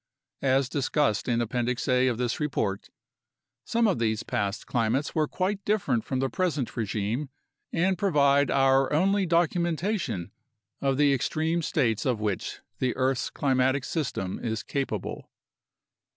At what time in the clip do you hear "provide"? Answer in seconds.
7.99-8.49